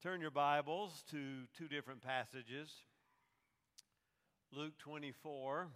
[0.00, 1.18] Turn your Bibles to
[1.58, 2.70] two different passages
[4.52, 5.66] Luke 24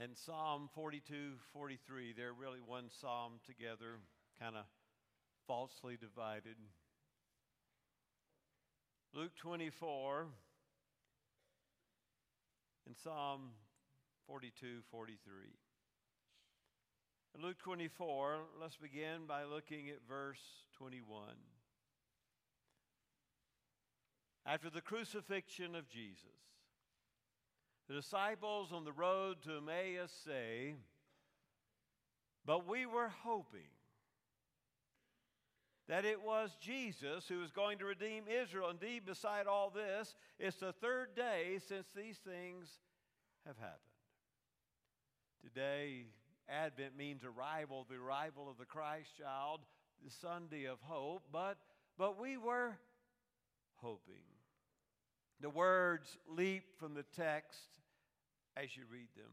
[0.00, 2.14] and Psalm 42 43.
[2.16, 3.98] They're really one psalm together,
[4.40, 4.64] kind of
[5.46, 6.56] falsely divided.
[9.12, 10.28] Luke 24
[12.86, 13.50] and Psalm
[14.26, 15.18] 42 43.
[17.36, 20.40] In Luke 24, let's begin by looking at verse
[20.78, 21.34] 21.
[24.46, 26.18] After the crucifixion of Jesus,
[27.88, 30.74] the disciples on the road to Emmaus say,
[32.44, 33.70] But we were hoping
[35.88, 38.70] that it was Jesus who was going to redeem Israel.
[38.70, 42.68] Indeed, beside all this, it's the third day since these things
[43.46, 43.80] have happened.
[45.42, 46.06] Today,
[46.48, 49.60] Advent means arrival, the arrival of the Christ child,
[50.02, 51.58] the Sunday of hope, but,
[51.98, 52.76] but we were
[53.76, 54.33] hoping.
[55.44, 57.68] The words leap from the text
[58.56, 59.30] as you read them.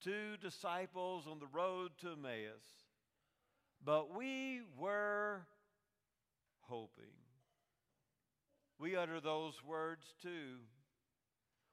[0.00, 2.64] Two disciples on the road to Emmaus,
[3.84, 5.42] but we were
[6.62, 7.12] hoping.
[8.78, 10.60] We utter those words too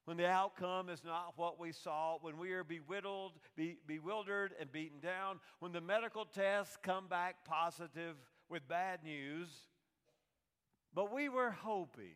[0.04, 4.70] when the outcome is not what we saw, when we are bewildered, be, bewildered and
[4.70, 8.18] beaten down, when the medical tests come back positive
[8.50, 9.48] with bad news.
[10.94, 12.16] But we were hoping.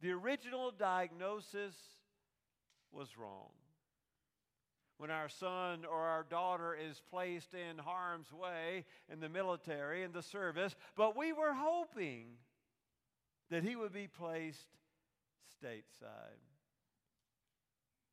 [0.00, 1.74] The original diagnosis
[2.90, 3.50] was wrong.
[4.96, 10.12] When our son or our daughter is placed in harm's way in the military, in
[10.12, 12.26] the service, but we were hoping
[13.50, 14.66] that he would be placed
[15.62, 16.40] stateside.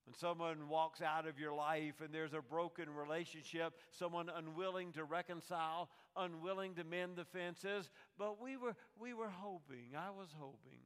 [0.06, 5.04] When someone walks out of your life and there's a broken relationship, someone unwilling to
[5.04, 10.80] reconcile, unwilling to mend the fences, but we were, we were hoping, I was hoping,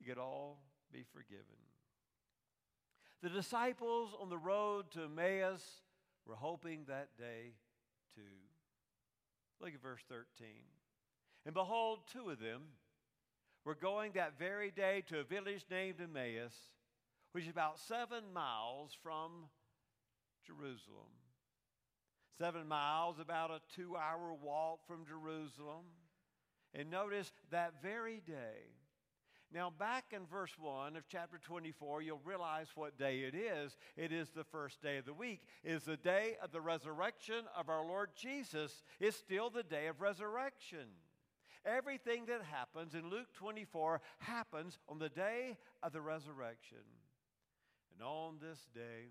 [0.00, 1.44] you could all be forgiven.
[3.22, 5.62] The disciples on the road to Emmaus
[6.26, 7.54] were hoping that day
[8.14, 8.20] too.
[9.60, 10.48] Look at verse 13.
[11.44, 12.62] And behold, two of them
[13.64, 16.54] were going that very day to a village named Emmaus
[17.36, 19.30] which is about seven miles from
[20.46, 21.12] Jerusalem.
[22.40, 25.84] Seven miles, about a two hour walk from Jerusalem.
[26.72, 28.72] And notice that very day.
[29.52, 33.76] Now, back in verse 1 of chapter 24, you'll realize what day it is.
[33.96, 35.42] It is the first day of the week.
[35.62, 38.82] It is the day of the resurrection of our Lord Jesus.
[38.98, 40.88] It's still the day of resurrection.
[41.64, 46.84] Everything that happens in Luke 24 happens on the day of the resurrection.
[47.92, 49.10] And on this day,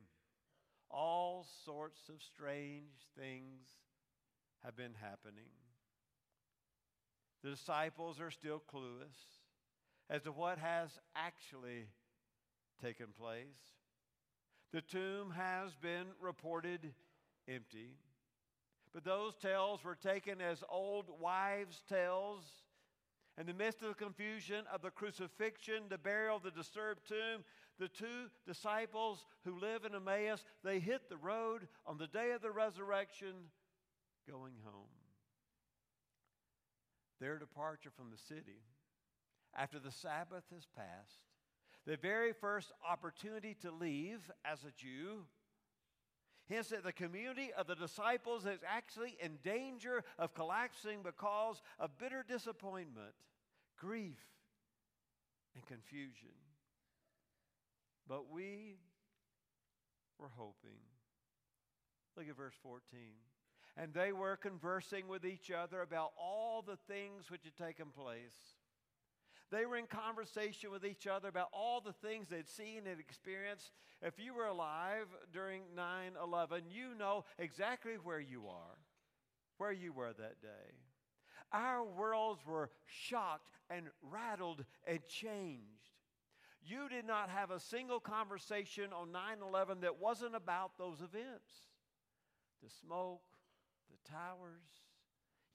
[0.90, 3.68] all sorts of strange things
[4.64, 5.50] have been happening.
[7.44, 9.35] The disciples are still clueless
[10.10, 11.88] as to what has actually
[12.82, 13.46] taken place.
[14.72, 16.94] The tomb has been reported
[17.48, 17.96] empty,
[18.94, 22.44] but those tales were taken as old wives' tales
[23.38, 27.44] in the midst of the confusion of the crucifixion, the burial, the disturbed tomb,
[27.80, 32.42] the two disciples who live in Emmaus, they hit the road on the day of
[32.42, 33.34] the resurrection
[34.30, 34.88] going home.
[37.20, 38.62] Their departure from the city
[39.56, 41.20] after the Sabbath has passed,
[41.86, 45.26] the very first opportunity to leave as a Jew,
[46.50, 51.98] Hence, that the community of the disciples is actually in danger of collapsing because of
[51.98, 53.16] bitter disappointment,
[53.80, 54.20] grief,
[55.56, 56.36] and confusion.
[58.08, 58.78] But we
[60.20, 60.78] were hoping.
[62.16, 62.82] Look at verse 14.
[63.76, 68.56] And they were conversing with each other about all the things which had taken place.
[69.52, 73.72] They were in conversation with each other about all the things they'd seen and experienced.
[74.02, 78.78] If you were alive during 9 11, you know exactly where you are,
[79.58, 80.74] where you were that day.
[81.52, 85.92] Our worlds were shocked and rattled and changed.
[86.64, 91.52] You did not have a single conversation on 9 11 that wasn't about those events
[92.64, 93.22] the smoke,
[93.92, 94.64] the towers,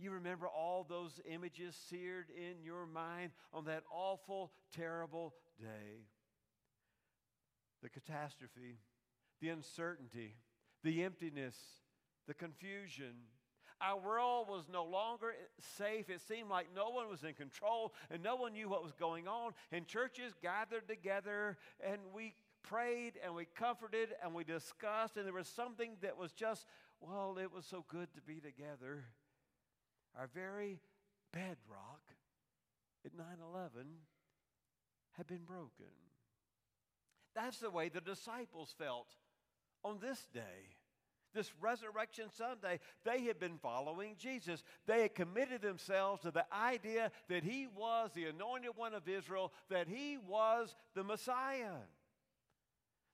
[0.01, 6.07] you remember all those images seared in your mind on that awful, terrible day.
[7.83, 8.79] The catastrophe,
[9.41, 10.37] the uncertainty,
[10.83, 11.57] the emptiness,
[12.27, 13.15] the confusion.
[13.81, 15.35] Our world was no longer
[15.79, 16.11] safe.
[16.11, 19.27] It seemed like no one was in control and no one knew what was going
[19.27, 19.53] on.
[19.73, 25.17] And churches gathered together and we prayed and we comforted and we discussed.
[25.17, 26.67] And there was something that was just,
[27.01, 29.05] well, it was so good to be together.
[30.19, 30.81] Our very
[31.33, 32.03] bedrock
[33.05, 33.87] at 9 11
[35.13, 35.93] had been broken.
[37.35, 39.09] That's the way the disciples felt
[39.85, 40.77] on this day.
[41.33, 44.65] This Resurrection Sunday, they had been following Jesus.
[44.87, 49.53] They had committed themselves to the idea that He was the anointed one of Israel,
[49.69, 51.77] that He was the Messiah.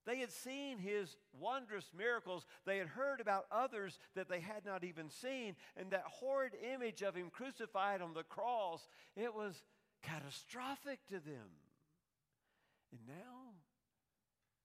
[0.07, 2.47] They had seen his wondrous miracles.
[2.65, 5.57] They had heard about others that they had not even seen.
[5.77, 9.63] And that horrid image of him crucified on the cross, it was
[10.03, 11.51] catastrophic to them.
[12.93, 13.55] And now,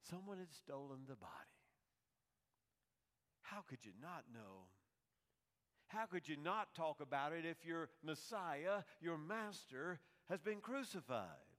[0.10, 1.32] someone had stolen the body.
[3.42, 4.68] How could you not know?
[5.88, 10.00] How could you not talk about it if your Messiah, your Master,
[10.30, 11.51] has been crucified?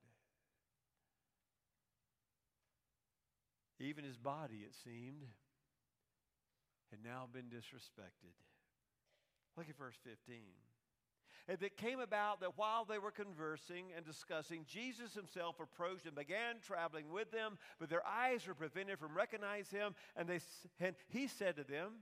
[3.82, 5.24] Even his body, it seemed,
[6.90, 8.36] had now been disrespected.
[9.56, 10.38] Look at verse 15.
[11.48, 16.14] And it came about that while they were conversing and discussing, Jesus himself approached and
[16.14, 19.94] began traveling with them, but their eyes were prevented from recognizing him.
[20.14, 20.38] And, they,
[20.78, 21.92] and he said to them,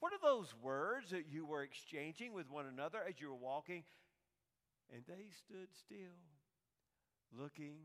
[0.00, 3.84] What are those words that you were exchanging with one another as you were walking?
[4.90, 6.16] And they stood still,
[7.38, 7.76] looking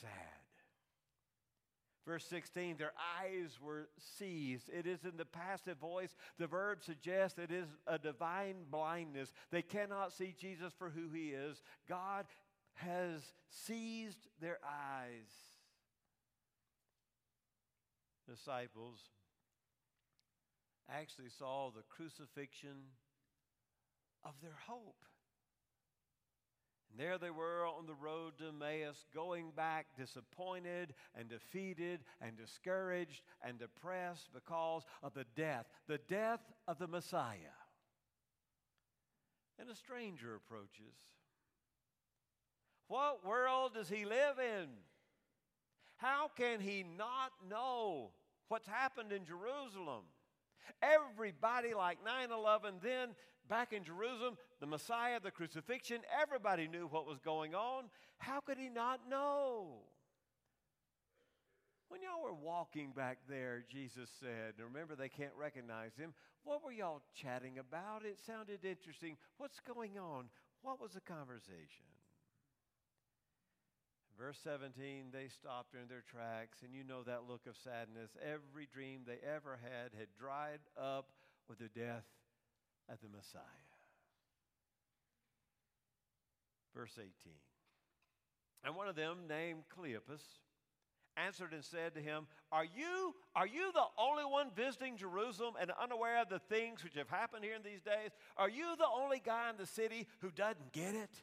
[0.00, 0.41] sad.
[2.04, 3.88] Verse 16, their eyes were
[4.18, 4.68] seized.
[4.68, 6.16] It is in the passive voice.
[6.38, 9.32] The verb suggests it is a divine blindness.
[9.52, 11.62] They cannot see Jesus for who he is.
[11.88, 12.26] God
[12.74, 13.20] has
[13.50, 15.30] seized their eyes.
[18.28, 18.98] Disciples
[20.90, 22.90] actually saw the crucifixion
[24.24, 25.04] of their hope.
[26.92, 32.36] And there they were on the road to Emmaus, going back disappointed and defeated and
[32.36, 37.56] discouraged and depressed because of the death, the death of the Messiah.
[39.58, 40.94] And a stranger approaches.
[42.88, 44.68] What world does he live in?
[45.96, 48.10] How can he not know
[48.48, 50.02] what's happened in Jerusalem?
[50.82, 53.10] Everybody like 9 11 then
[53.48, 57.84] back in Jerusalem, the Messiah, the crucifixion, everybody knew what was going on.
[58.18, 59.80] How could he not know?
[61.88, 66.72] When y'all were walking back there, Jesus said, remember they can't recognize him, what were
[66.72, 68.04] y'all chatting about?
[68.04, 69.16] It sounded interesting.
[69.36, 70.26] What's going on?
[70.62, 71.84] What was the conversation?
[74.18, 78.10] Verse 17, they stopped in their tracks, and you know that look of sadness.
[78.22, 81.10] Every dream they ever had had dried up
[81.48, 82.04] with the death
[82.92, 83.42] of the Messiah.
[86.74, 87.10] Verse 18.
[88.64, 90.22] And one of them, named Cleopas,
[91.16, 95.70] answered and said to him, Are you, are you the only one visiting Jerusalem and
[95.80, 98.10] unaware of the things which have happened here in these days?
[98.36, 101.22] Are you the only guy in the city who doesn't get it?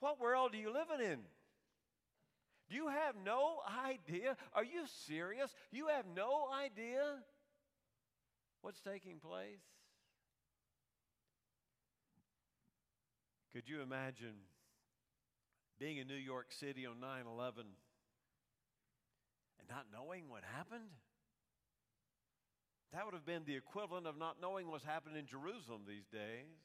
[0.00, 1.18] What world are you living in?
[2.68, 4.36] Do you have no idea?
[4.52, 5.54] Are you serious?
[5.70, 7.00] You have no idea
[8.66, 9.62] what's taking place?
[13.52, 14.34] Could you imagine
[15.78, 17.64] being in New York City on 9 11
[19.60, 20.90] and not knowing what happened?
[22.92, 26.58] That would have been the equivalent of not knowing what's happening in Jerusalem these days.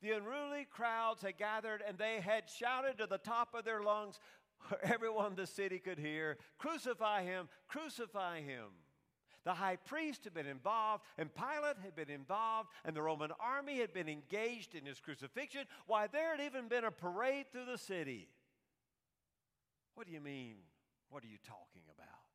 [0.00, 4.18] The unruly crowds had gathered and they had shouted to the top of their lungs,
[4.82, 8.68] everyone in the city could hear, Crucify him, crucify him.
[9.48, 13.78] The high priest had been involved, and Pilate had been involved, and the Roman army
[13.78, 15.64] had been engaged in his crucifixion.
[15.86, 18.28] Why, there had even been a parade through the city.
[19.94, 20.56] What do you mean?
[21.08, 22.28] What are you talking about?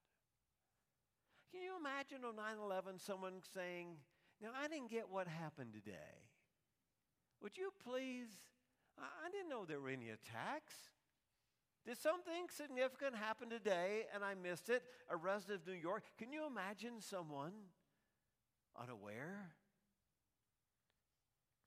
[1.51, 3.89] Can you imagine on 9 11 someone saying,
[4.41, 6.17] Now, I didn't get what happened today.
[7.43, 8.29] Would you please?
[8.97, 10.73] I didn't know there were any attacks.
[11.85, 14.83] Did something significant happen today and I missed it?
[15.09, 16.03] A resident of New York.
[16.17, 17.51] Can you imagine someone
[18.79, 19.51] unaware?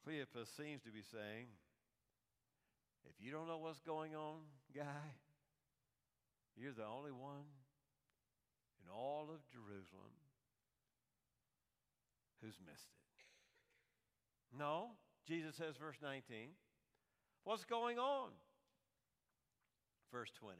[0.06, 1.48] Cleopas seems to be saying,
[3.04, 4.38] if you don't know what's going on,
[4.74, 5.14] guy,
[6.56, 7.44] you're the only one
[8.82, 10.16] in all of Jerusalem
[12.40, 14.56] who's missed it.
[14.58, 14.92] No,
[15.26, 16.50] Jesus says, verse 19,
[17.44, 18.30] what's going on?
[20.12, 20.58] Verse 20.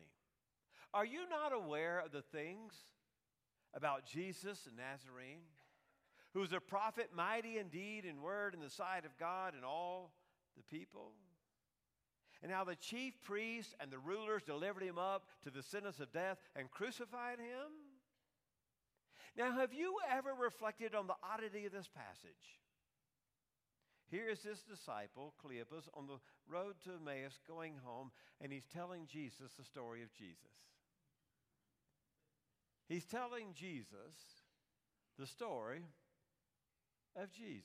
[0.94, 2.72] Are you not aware of the things
[3.74, 5.42] about Jesus the Nazarene,
[6.32, 9.54] who was a prophet, mighty indeed in deed and word in the sight of God
[9.54, 10.12] and all
[10.56, 11.12] the people?
[12.42, 16.12] And how the chief priests and the rulers delivered him up to the sentence of
[16.12, 17.72] death and crucified him?
[19.36, 22.60] Now, have you ever reflected on the oddity of this passage?
[24.10, 26.18] Here is this disciple, Cleopas, on the
[26.50, 28.10] road to Emmaus going home,
[28.40, 30.36] and he's telling Jesus the story of Jesus.
[32.88, 34.42] He's telling Jesus
[35.18, 35.82] the story
[37.20, 37.64] of Jesus.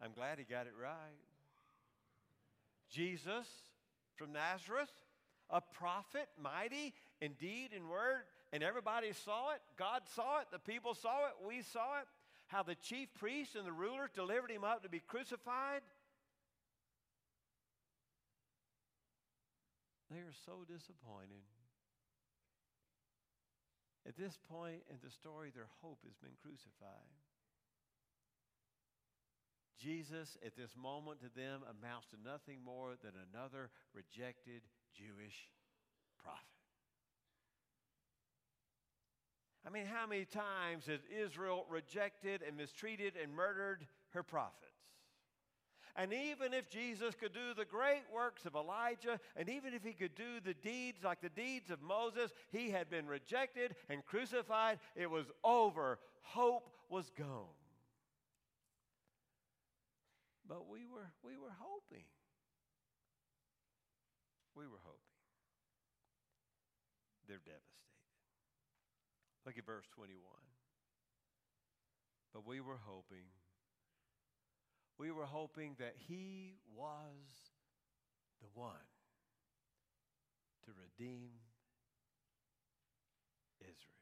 [0.00, 1.18] I'm glad he got it right.
[2.90, 3.48] Jesus
[4.16, 4.92] from Nazareth,
[5.50, 8.22] a prophet, mighty in deed and word,
[8.52, 9.60] and everybody saw it.
[9.76, 12.06] God saw it, the people saw it, we saw it.
[12.46, 15.82] How the chief priests and the rulers delivered him up to be crucified.
[20.10, 21.44] They are so disappointed.
[24.06, 27.12] At this point in the story, their hope has been crucified.
[29.78, 34.62] Jesus, at this moment, to them amounts to nothing more than another rejected
[34.96, 35.48] Jewish
[36.18, 36.42] prophet.
[39.66, 44.72] I mean, how many times has Israel rejected and mistreated and murdered her prophets?
[45.98, 49.92] And even if Jesus could do the great works of Elijah, and even if he
[49.92, 54.78] could do the deeds like the deeds of Moses, he had been rejected and crucified.
[54.94, 55.98] It was over.
[56.22, 57.58] Hope was gone.
[60.48, 62.04] But we were, we were hoping.
[64.54, 65.02] We were hoping.
[67.26, 67.64] They're devastated.
[69.44, 70.16] Look at verse 21.
[72.32, 73.26] But we were hoping
[74.98, 77.52] we were hoping that he was
[78.40, 78.74] the one
[80.64, 81.30] to redeem
[83.60, 83.98] Israel.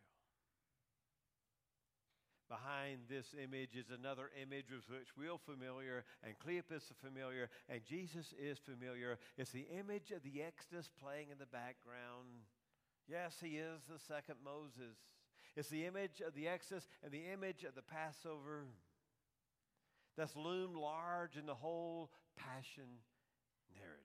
[2.49, 7.85] Behind this image is another image with which we're familiar, and Cleopas is familiar, and
[7.85, 9.19] Jesus is familiar.
[9.37, 12.47] It's the image of the Exodus playing in the background.
[13.09, 14.97] Yes, he is the second Moses.
[15.57, 18.67] It's the image of the Exodus and the image of the Passover
[20.17, 22.85] that's loomed large in the whole passion
[23.75, 24.03] narrative.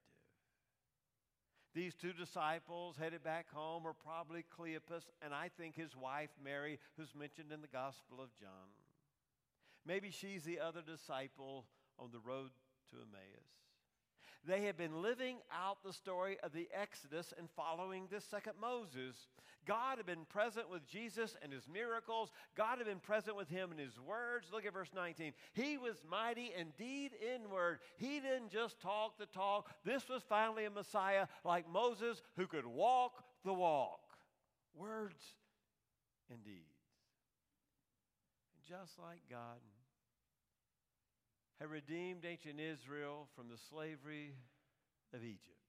[1.73, 6.79] These two disciples headed back home are probably Cleopas and I think his wife Mary,
[6.97, 8.69] who's mentioned in the Gospel of John.
[9.85, 11.65] Maybe she's the other disciple
[11.97, 12.51] on the road
[12.89, 13.47] to Emmaus.
[14.45, 19.27] They had been living out the story of the Exodus and following this second Moses.
[19.67, 22.31] God had been present with Jesus and his miracles.
[22.55, 24.47] God had been present with him in his words.
[24.51, 25.33] Look at verse 19.
[25.53, 27.79] He was mighty indeed in word.
[27.97, 29.69] He didn't just talk the talk.
[29.85, 33.99] This was finally a Messiah like Moses who could walk the walk.
[34.73, 35.21] Words
[36.31, 36.57] and deeds.
[38.55, 39.59] And just like God
[41.61, 44.33] had redeemed ancient Israel from the slavery
[45.13, 45.61] of Egypt.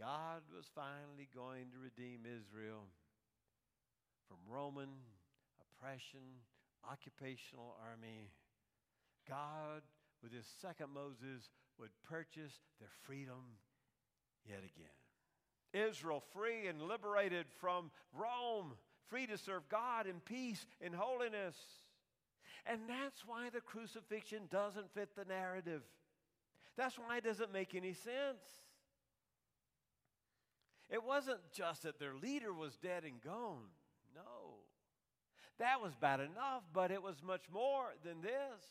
[0.00, 2.90] God was finally going to redeem Israel
[4.26, 4.88] from Roman
[5.62, 6.42] oppression,
[6.90, 8.32] occupational army.
[9.28, 9.82] God,
[10.24, 11.48] with his second Moses,
[11.78, 13.54] would purchase their freedom
[14.44, 15.86] yet again.
[15.88, 18.72] Israel free and liberated from Rome,
[19.06, 21.54] free to serve God in peace and holiness.
[22.66, 25.82] And that's why the crucifixion doesn't fit the narrative.
[26.76, 28.44] That's why it doesn't make any sense.
[30.88, 33.68] It wasn't just that their leader was dead and gone.
[34.14, 34.56] No.
[35.58, 38.64] That was bad enough, but it was much more than this.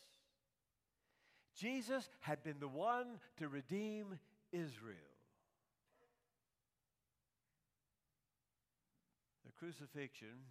[1.55, 4.19] Jesus had been the one to redeem
[4.51, 4.97] Israel.
[9.45, 10.45] The crucifixion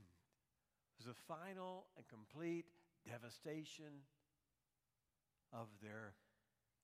[0.97, 2.67] was the final and complete
[3.11, 4.05] devastation
[5.53, 6.15] of their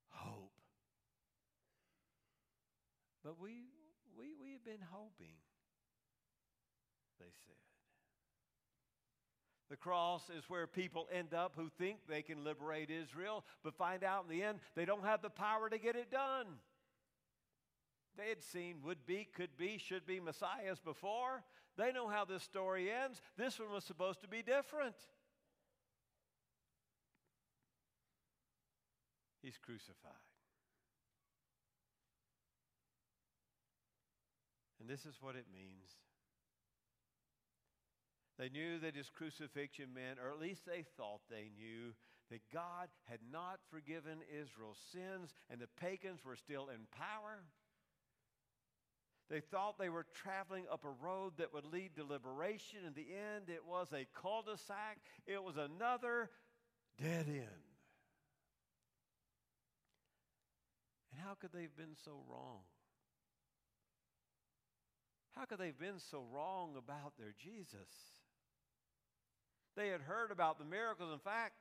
[0.09, 0.53] hope.
[3.23, 3.65] But we,
[4.19, 5.37] we, we have been hoping,
[7.19, 7.55] they said.
[9.71, 14.05] The cross is where people end up who think they can liberate Israel, but find
[14.05, 16.47] out in the end they don't have the power to get it done.
[18.17, 21.43] They had seen would be, could be, should be messiahs before.
[21.77, 23.21] They know how this story ends.
[23.37, 24.95] This one was supposed to be different.
[29.45, 30.25] He's crucified.
[34.81, 35.93] And this is what it means.
[38.39, 41.93] They knew that his crucifixion meant, or at least they thought they knew,
[42.31, 47.45] that God had not forgiven Israel's sins and the pagans were still in power.
[49.29, 52.81] They thought they were traveling up a road that would lead to liberation.
[52.87, 56.31] In the end, it was a cul de sac, it was another
[56.99, 57.74] dead end.
[61.15, 62.63] And how could they have been so wrong?
[65.37, 67.89] How could they have been so wrong about their Jesus?
[69.77, 71.13] They had heard about the miracles.
[71.13, 71.55] In fact,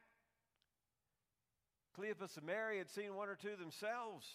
[2.00, 4.26] Cleopas and Mary had seen one or two themselves.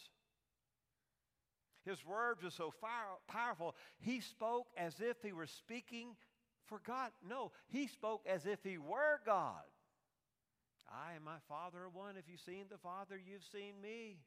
[1.84, 6.16] His words were so fire, powerful, he spoke as if he were speaking
[6.66, 7.10] for God.
[7.26, 9.62] No, he spoke as if he were God.
[10.90, 12.16] I and my Father are one.
[12.16, 14.18] If you've seen the Father, you've seen me.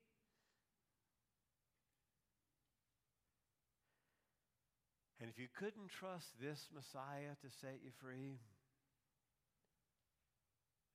[5.21, 8.39] And if you couldn't trust this Messiah to set you free,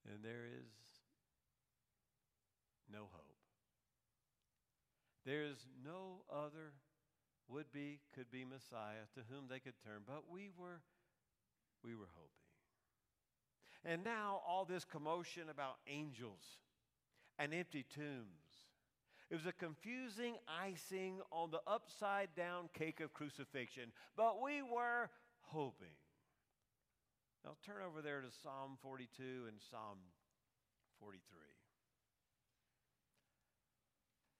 [0.05, 0.73] then there is
[2.93, 3.37] no hope.
[5.25, 6.73] There is no other
[7.49, 10.81] would be, could be Messiah to whom they could turn, but we were,
[11.85, 12.33] we were hoping.
[13.85, 16.43] And now all this commotion about angels
[17.39, 18.46] and empty tombs.
[19.31, 25.11] It was a confusing icing on the upside down cake of crucifixion, but we were
[25.41, 25.97] hoping.
[27.45, 29.99] Now turn over there to Psalm 42 and Psalm
[31.01, 31.21] 43.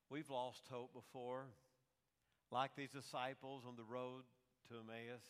[0.09, 1.47] We've lost hope before,
[2.53, 4.23] like these disciples on the road
[4.69, 5.23] to Emmaus.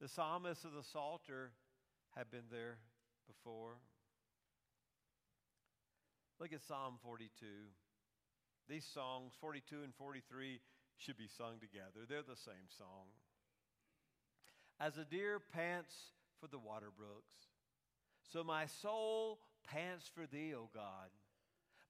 [0.00, 1.52] The psalmists of the Psalter
[2.16, 2.78] have been there
[3.28, 3.78] before.
[6.40, 7.46] Look at Psalm 42.
[8.68, 10.60] These songs, 42 and 43,
[10.98, 12.04] should be sung together.
[12.08, 13.08] They're the same song.
[14.78, 15.94] As a deer pants
[16.40, 17.34] for the water brooks,
[18.32, 21.10] so my soul pants for thee, O God.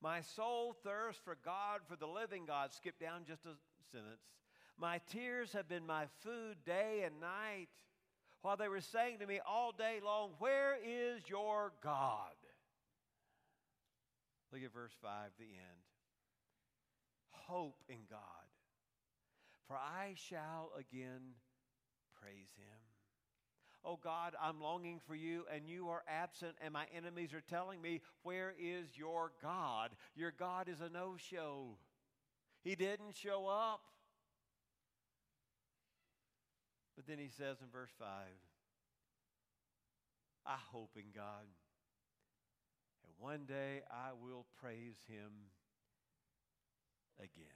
[0.02, 2.72] My soul thirsts for God, for the living God.
[2.72, 3.56] Skip down just a
[3.90, 4.20] sentence.
[4.78, 7.68] My tears have been my food day and night,
[8.42, 12.34] while they were saying to me all day long, Where is your God?
[14.56, 15.84] Look at verse 5, the end.
[17.28, 18.18] Hope in God,
[19.68, 21.34] for I shall again
[22.18, 22.80] praise him.
[23.84, 27.82] Oh God, I'm longing for you, and you are absent, and my enemies are telling
[27.82, 29.90] me, Where is your God?
[30.14, 31.76] Your God is a no show.
[32.64, 33.82] He didn't show up.
[36.96, 38.08] But then he says in verse 5,
[40.46, 41.44] I hope in God.
[43.06, 45.30] And one day I will praise him
[47.18, 47.46] again.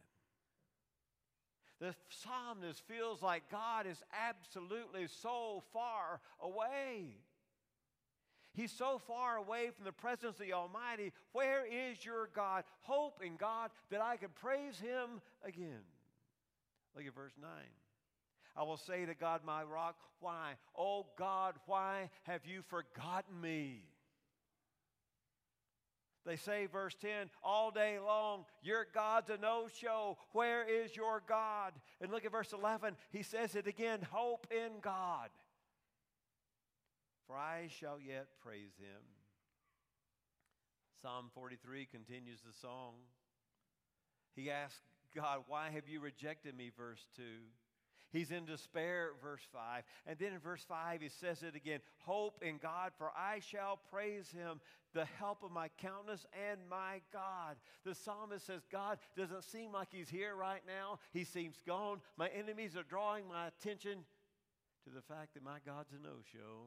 [1.81, 7.17] The psalmist feels like God is absolutely so far away.
[8.53, 11.13] He's so far away from the presence of the Almighty.
[11.33, 12.65] Where is your God?
[12.81, 15.83] Hope in God that I can praise Him again.
[16.95, 17.51] Look at verse 9.
[18.57, 20.55] I will say to God, my rock, why?
[20.77, 23.85] Oh God, why have you forgotten me?
[26.31, 30.17] They say, verse 10, all day long, your God's a no show.
[30.31, 31.73] Where is your God?
[32.01, 32.95] And look at verse 11.
[33.11, 35.31] He says it again hope in God.
[37.27, 39.03] For I shall yet praise him.
[41.03, 42.93] Psalm 43 continues the song.
[44.37, 44.79] He asks
[45.13, 46.71] God, Why have you rejected me?
[46.79, 47.23] Verse 2.
[48.13, 49.85] He's in despair, verse 5.
[50.07, 53.79] And then in verse 5, he says it again Hope in God, for I shall
[53.91, 54.61] praise him,
[54.93, 57.57] the help of my countenance and my God.
[57.85, 60.99] The psalmist says, God doesn't seem like he's here right now.
[61.13, 62.01] He seems gone.
[62.17, 64.05] My enemies are drawing my attention
[64.85, 66.67] to the fact that my God's a no show.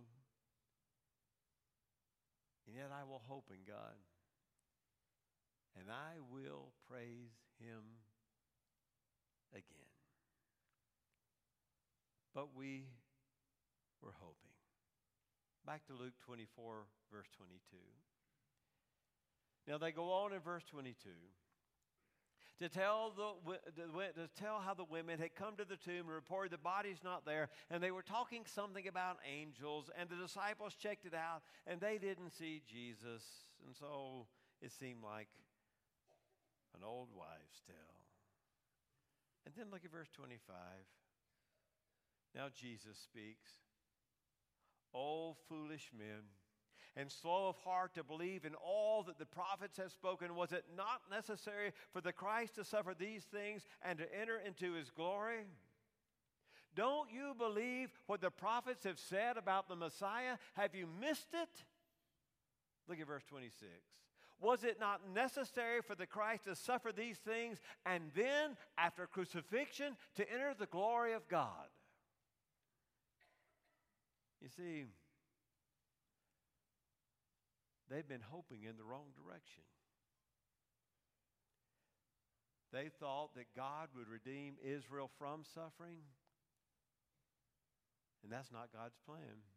[2.68, 3.96] And yet I will hope in God.
[5.78, 7.82] And I will praise him
[9.54, 9.93] again.
[12.34, 12.86] But we
[14.02, 14.38] were hoping.
[15.66, 17.78] Back to Luke 24, verse 22.
[19.68, 21.10] Now they go on in verse 22
[22.60, 23.54] to tell, the,
[24.16, 27.26] to tell how the women had come to the tomb and reported the body's not
[27.26, 31.82] there, and they were talking something about angels, and the disciples checked it out, and
[31.82, 33.24] they didn't see Jesus.
[33.66, 34.28] And so
[34.62, 35.28] it seemed like
[36.76, 37.76] an old wives' tale.
[39.46, 40.40] And then look at verse 25.
[42.36, 43.52] Now Jesus speaks.
[44.94, 46.24] O foolish men,
[46.96, 50.66] and slow of heart to believe in all that the prophets have spoken, was it
[50.78, 55.46] not necessary for the Christ to suffer these things and to enter into his glory?
[56.76, 60.38] Don't you believe what the prophets have said about the Messiah?
[60.54, 61.64] Have you missed it?
[62.88, 63.70] Look at verse 26.
[64.40, 69.96] Was it not necessary for the Christ to suffer these things and then, after crucifixion,
[70.16, 71.70] to enter the glory of God?
[74.44, 74.84] You see,
[77.90, 79.64] they've been hoping in the wrong direction.
[82.74, 86.04] They thought that God would redeem Israel from suffering,
[88.22, 89.48] and that's not God's plan.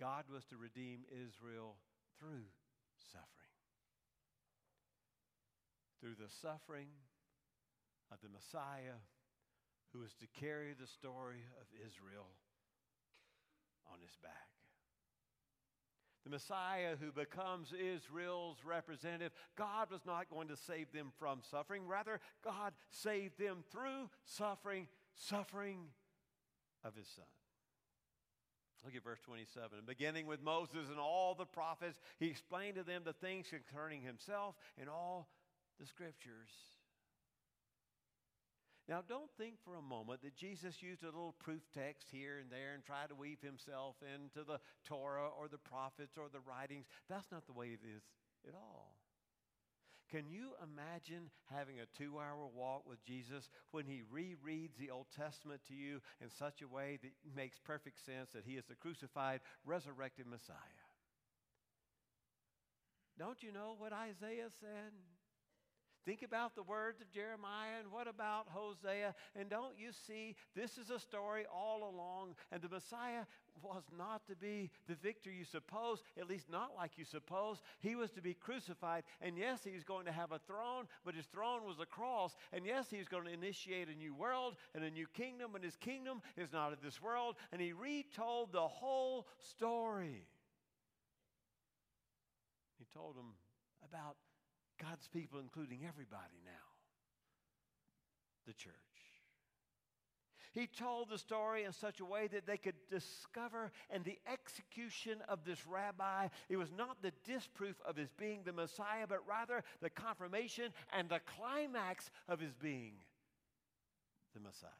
[0.00, 1.76] God was to redeem Israel
[2.18, 2.48] through
[3.12, 3.52] suffering.
[6.00, 6.88] Through the suffering
[8.10, 9.04] of the Messiah
[9.92, 12.32] who was to carry the story of Israel
[13.92, 14.32] on his back.
[16.24, 21.86] The Messiah who becomes Israel's representative, God was not going to save them from suffering.
[21.86, 25.88] Rather, God saved them through suffering, suffering
[26.82, 27.26] of his son.
[28.84, 29.80] Look at verse 27.
[29.86, 34.56] Beginning with Moses and all the prophets, he explained to them the things concerning himself
[34.80, 35.28] in all
[35.78, 36.50] the scriptures.
[38.86, 42.50] Now, don't think for a moment that Jesus used a little proof text here and
[42.50, 46.84] there and tried to weave himself into the Torah or the prophets or the writings.
[47.08, 48.02] That's not the way it is
[48.46, 48.96] at all.
[50.10, 55.06] Can you imagine having a two hour walk with Jesus when he rereads the Old
[55.16, 58.74] Testament to you in such a way that makes perfect sense that he is the
[58.74, 60.84] crucified, resurrected Messiah?
[63.18, 64.92] Don't you know what Isaiah said?
[66.04, 69.14] Think about the words of Jeremiah and what about Hosea?
[69.34, 73.24] And don't you see, this is a story all along, and the Messiah
[73.62, 77.62] was not to be the victor you suppose, at least not like you suppose.
[77.80, 81.14] He was to be crucified, and yes, he was going to have a throne, but
[81.14, 84.56] his throne was a cross, and yes, he was going to initiate a new world
[84.74, 88.52] and a new kingdom, and his kingdom is not of this world, and he retold
[88.52, 90.26] the whole story.
[92.78, 93.32] He told them
[93.88, 94.16] about
[94.80, 96.52] God's people, including everybody now,
[98.46, 98.72] the church.
[100.54, 105.18] He told the story in such a way that they could discover and the execution
[105.28, 106.28] of this rabbi.
[106.48, 111.08] It was not the disproof of his being the Messiah, but rather the confirmation and
[111.08, 112.94] the climax of his being
[114.32, 114.70] the Messiah.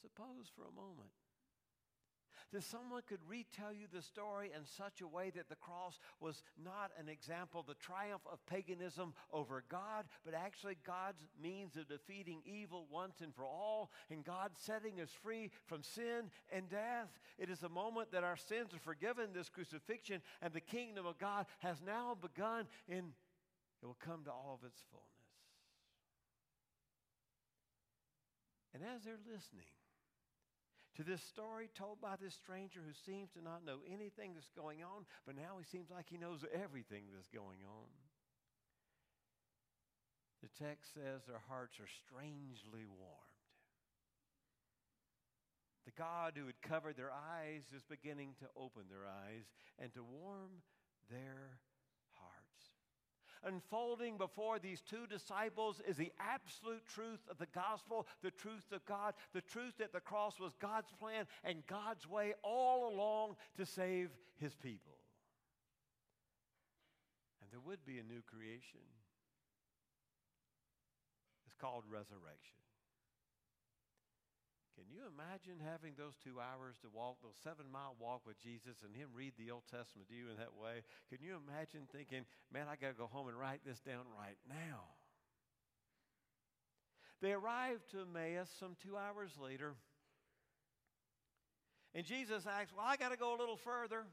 [0.00, 1.10] Suppose for a moment
[2.52, 6.42] that someone could retell you the story in such a way that the cross was
[6.62, 12.40] not an example, the triumph of paganism over God, but actually God's means of defeating
[12.44, 17.08] evil once and for all, and God setting us free from sin and death.
[17.38, 21.18] It is a moment that our sins are forgiven, this crucifixion, and the kingdom of
[21.18, 23.12] God has now begun, and
[23.82, 25.06] it will come to all of its fullness.
[28.74, 29.64] And as they're listening,
[30.96, 34.82] to this story told by this stranger who seems to not know anything that's going
[34.82, 37.92] on, but now he seems like he knows everything that's going on.
[40.42, 43.36] The text says their hearts are strangely warmed.
[45.84, 49.44] The God who had covered their eyes is beginning to open their eyes
[49.78, 50.62] and to warm
[51.10, 51.60] their
[53.44, 58.84] unfolding before these two disciples is the absolute truth of the gospel, the truth of
[58.86, 63.66] God, the truth that the cross was God's plan and God's way all along to
[63.66, 64.98] save his people.
[67.42, 68.84] And there would be a new creation.
[71.46, 72.65] It's called resurrection.
[74.76, 78.84] Can you imagine having those two hours to walk, those seven mile walk with Jesus
[78.84, 80.84] and Him read the Old Testament to you in that way?
[81.08, 84.36] Can you imagine thinking, man, I got to go home and write this down right
[84.44, 84.84] now?
[87.22, 89.74] They arrived to Emmaus some two hours later.
[91.94, 94.04] And Jesus asks, Well, I got to go a little further.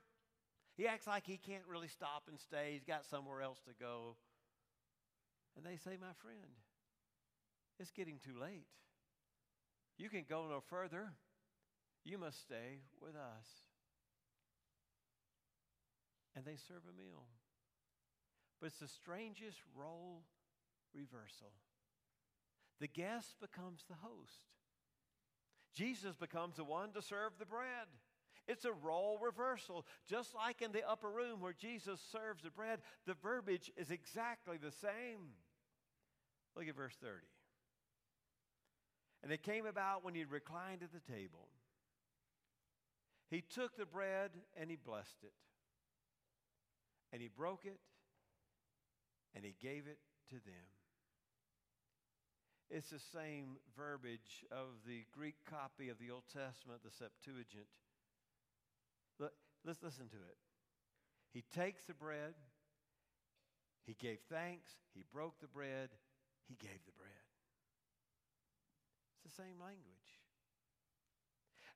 [0.78, 2.72] He acts like he can't really stop and stay.
[2.72, 4.16] He's got somewhere else to go.
[5.58, 6.56] And they say, My friend,
[7.80, 8.66] it's getting too late.
[9.98, 11.14] You can go no further.
[12.04, 13.48] You must stay with us.
[16.36, 17.26] And they serve a meal.
[18.60, 20.24] But it's the strangest role
[20.94, 21.52] reversal.
[22.80, 24.48] The guest becomes the host.
[25.74, 27.88] Jesus becomes the one to serve the bread.
[28.48, 29.86] It's a role reversal.
[30.08, 34.58] Just like in the upper room where Jesus serves the bread, the verbiage is exactly
[34.58, 35.32] the same.
[36.56, 37.16] Look at verse 30.
[39.24, 41.48] And it came about when he reclined at the table.
[43.30, 45.34] He took the bread and he blessed it.
[47.14, 47.80] And he broke it
[49.34, 50.68] and he gave it to them.
[52.70, 57.68] It's the same verbiage of the Greek copy of the Old Testament, the Septuagint.
[59.20, 59.34] Look,
[59.64, 60.38] let's listen to it.
[61.34, 62.34] He takes the bread,
[63.86, 65.90] he gave thanks, he broke the bread,
[66.48, 67.23] he gave the bread
[69.38, 70.04] same language.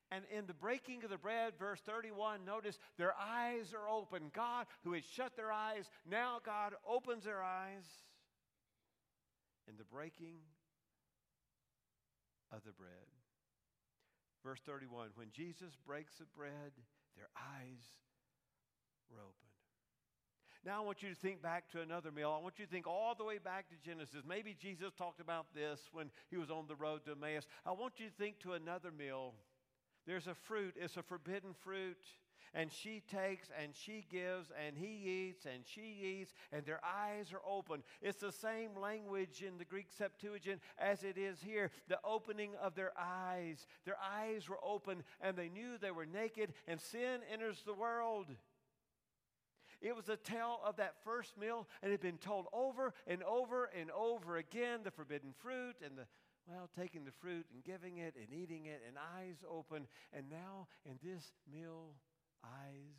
[0.09, 4.31] And in the breaking of the bread, verse 31, notice their eyes are open.
[4.33, 7.83] God, who had shut their eyes, now God opens their eyes
[9.67, 10.39] in the breaking
[12.53, 13.11] of the bread.
[14.43, 16.71] Verse 31 When Jesus breaks the bread,
[17.17, 17.83] their eyes
[19.11, 19.46] were opened.
[20.67, 22.35] Now I want you to think back to another meal.
[22.37, 24.23] I want you to think all the way back to Genesis.
[24.27, 27.47] Maybe Jesus talked about this when he was on the road to Emmaus.
[27.65, 29.33] I want you to think to another meal.
[30.05, 32.03] There's a fruit, it's a forbidden fruit.
[32.53, 37.31] And she takes and she gives and he eats and she eats and their eyes
[37.31, 37.81] are open.
[38.01, 42.75] It's the same language in the Greek Septuagint as it is here the opening of
[42.75, 43.67] their eyes.
[43.85, 48.27] Their eyes were open and they knew they were naked and sin enters the world.
[49.81, 53.21] It was a tale of that first meal, and it had been told over and
[53.23, 56.05] over and over again the forbidden fruit and the,
[56.47, 59.87] well, taking the fruit and giving it and eating it and eyes open.
[60.11, 61.93] And now in this meal,
[62.43, 62.97] eyes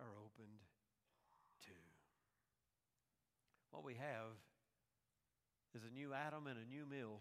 [0.00, 0.58] are opened
[1.64, 1.72] too.
[3.70, 4.34] What we have
[5.76, 7.20] is a new Adam and a new meal.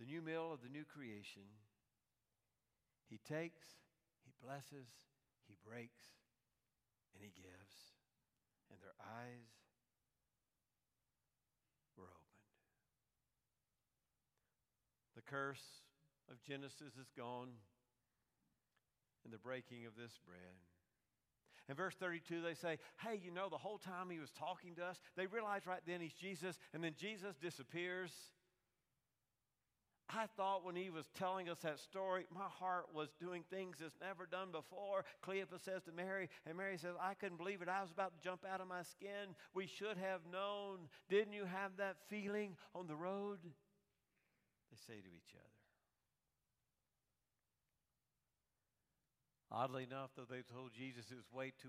[0.00, 1.42] The new meal of the new creation.
[3.08, 3.62] He takes,
[4.24, 4.88] he blesses,
[5.46, 6.02] he breaks,
[7.14, 7.96] and he gives.
[8.70, 9.52] And their eyes
[11.96, 12.56] were opened.
[15.16, 15.84] The curse
[16.30, 17.60] of Genesis is gone
[19.24, 20.56] in the breaking of this bread.
[21.68, 24.84] In verse 32, they say, Hey, you know, the whole time he was talking to
[24.84, 28.10] us, they realize right then he's Jesus, and then Jesus disappears.
[30.14, 33.94] I thought when he was telling us that story, my heart was doing things it's
[34.00, 35.04] never done before.
[35.24, 37.68] Cleopas says to Mary, and Mary says, I couldn't believe it.
[37.68, 39.34] I was about to jump out of my skin.
[39.54, 40.88] We should have known.
[41.08, 43.38] Didn't you have that feeling on the road?
[43.42, 45.48] They say to each other.
[49.50, 51.68] Oddly enough, though they told Jesus it was way too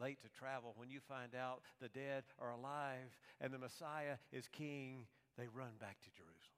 [0.00, 4.46] late to travel, when you find out the dead are alive and the Messiah is
[4.52, 6.55] king, they run back to Jerusalem.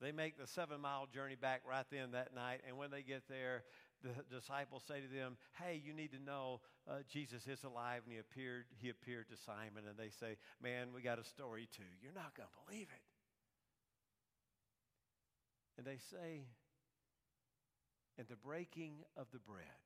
[0.00, 3.22] They make the seven mile journey back right then that night, and when they get
[3.28, 3.64] there,
[4.02, 8.12] the disciples say to them, "Hey, you need to know uh, Jesus is alive, and
[8.12, 8.66] he appeared.
[8.80, 11.90] He appeared to Simon." And they say, "Man, we got a story too.
[12.00, 13.02] You're not going to believe it."
[15.78, 16.42] And they say,
[18.18, 19.78] in the breaking of the bread,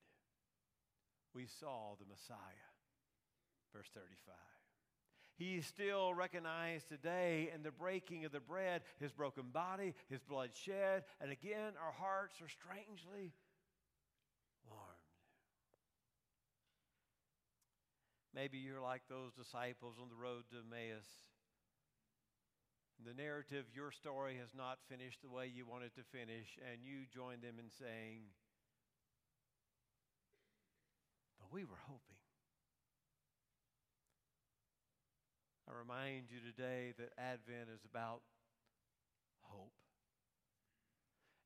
[1.34, 2.72] we saw the Messiah.
[3.74, 4.61] Verse 35.
[5.42, 10.22] He is still recognized today in the breaking of the bread, his broken body, his
[10.22, 13.34] blood shed, and again our hearts are strangely
[14.70, 15.10] warmed.
[18.32, 21.10] Maybe you're like those disciples on the road to Emmaus
[23.04, 27.02] the narrative, your story has not finished the way you wanted to finish, and you
[27.12, 28.30] join them in saying,
[31.40, 32.11] But we were hoping.
[35.72, 38.20] I remind you today that Advent is about
[39.40, 39.72] hope.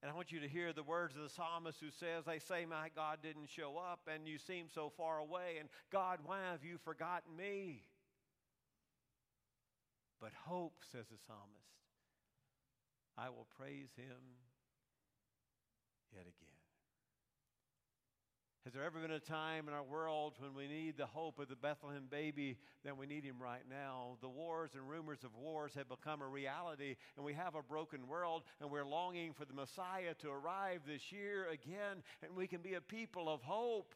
[0.03, 2.67] And I want you to hear the words of the psalmist who says, They say,
[2.67, 6.65] My God didn't show up, and you seem so far away, and God, why have
[6.65, 7.83] you forgotten me?
[10.21, 11.77] But hope, says the psalmist,
[13.17, 14.41] I will praise him
[16.13, 16.56] yet again.
[18.67, 21.49] Has there ever been a time in our world when we need the hope of
[21.49, 24.17] the Bethlehem baby than we need him right now?
[24.21, 28.09] The wars and rumors of wars have become a reality, and we have a broken
[28.09, 32.61] world, and we're longing for the Messiah to arrive this year again, and we can
[32.61, 33.95] be a people of hope.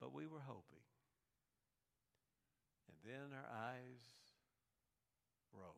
[0.00, 0.80] But we were hoping.
[2.88, 4.00] And then our eyes
[5.52, 5.76] were opened.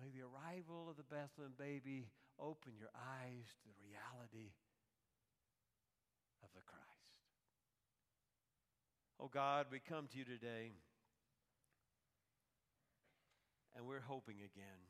[0.00, 2.06] May the arrival of the Bethlehem baby
[2.40, 4.52] open your eyes to the reality
[6.42, 7.14] of the Christ.
[9.20, 10.72] Oh God, we come to you today
[13.76, 14.80] and we're hoping again.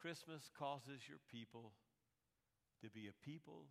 [0.00, 1.72] Christmas causes your people
[2.82, 3.66] to be a people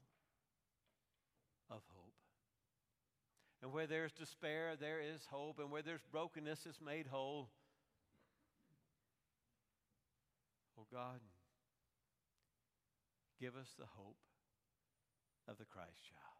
[1.71, 2.13] of hope.
[3.61, 5.59] And where there's despair, there is hope.
[5.59, 7.49] And where there's brokenness, it's made whole.
[10.79, 11.19] Oh God,
[13.37, 14.15] give us the hope
[15.45, 16.38] of the Christ child.